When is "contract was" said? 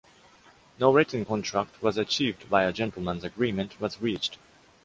1.25-1.95